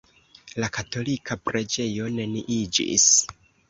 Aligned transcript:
La 0.63 0.69
katolika 0.77 1.39
preĝejo 1.51 2.11
neniiĝis. 2.19 3.11